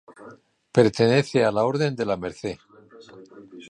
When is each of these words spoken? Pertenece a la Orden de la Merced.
Pertenece 0.77 1.45
a 1.45 1.51
la 1.51 1.63
Orden 1.63 1.95
de 1.95 2.05
la 2.07 2.17
Merced. 2.17 2.57